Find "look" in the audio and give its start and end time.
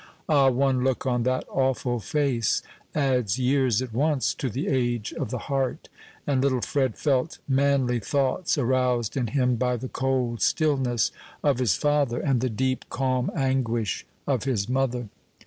0.83-1.05